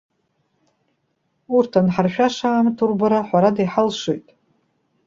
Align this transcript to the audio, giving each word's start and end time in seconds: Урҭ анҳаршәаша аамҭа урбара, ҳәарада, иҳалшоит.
Урҭ 1.55 1.71
анҳаршәаша 1.79 2.47
аамҭа 2.51 2.83
урбара, 2.85 3.27
ҳәарада, 3.27 3.61
иҳалшоит. 3.63 4.27